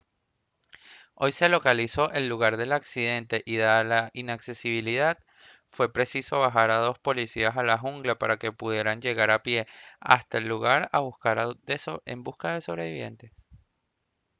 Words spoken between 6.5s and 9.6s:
a dos policías a la jungla para que pudieran llegar a